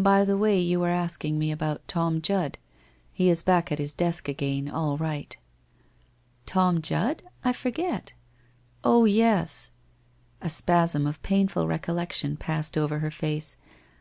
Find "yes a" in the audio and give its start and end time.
9.04-10.50